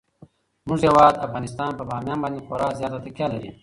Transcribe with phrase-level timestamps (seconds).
[0.63, 3.51] زموږ هیواد افغانستان په بامیان باندې خورا زیاته تکیه لري.